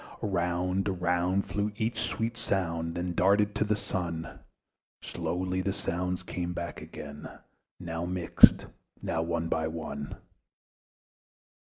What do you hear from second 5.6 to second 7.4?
the sounds came back again,